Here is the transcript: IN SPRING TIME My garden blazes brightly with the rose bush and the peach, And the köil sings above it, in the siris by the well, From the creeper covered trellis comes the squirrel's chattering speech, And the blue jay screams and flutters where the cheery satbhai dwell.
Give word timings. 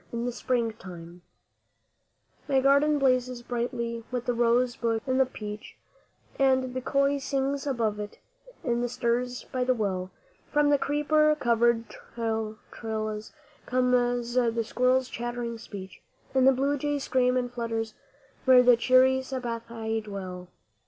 IN 0.11 0.31
SPRING 0.31 0.73
TIME 0.79 1.21
My 2.47 2.59
garden 2.59 2.97
blazes 2.97 3.43
brightly 3.43 4.03
with 4.09 4.25
the 4.25 4.33
rose 4.33 4.75
bush 4.75 4.99
and 5.05 5.19
the 5.19 5.27
peach, 5.27 5.77
And 6.39 6.73
the 6.73 6.81
köil 6.81 7.21
sings 7.21 7.67
above 7.67 7.99
it, 7.99 8.17
in 8.63 8.81
the 8.81 8.89
siris 8.89 9.43
by 9.43 9.63
the 9.63 9.75
well, 9.75 10.09
From 10.51 10.71
the 10.71 10.79
creeper 10.79 11.37
covered 11.39 11.87
trellis 11.87 13.31
comes 13.67 14.33
the 14.33 14.63
squirrel's 14.63 15.07
chattering 15.07 15.59
speech, 15.59 16.01
And 16.33 16.47
the 16.47 16.51
blue 16.51 16.79
jay 16.79 16.97
screams 16.97 17.37
and 17.37 17.53
flutters 17.53 17.93
where 18.45 18.63
the 18.63 18.77
cheery 18.77 19.19
satbhai 19.19 20.03
dwell. 20.03 20.47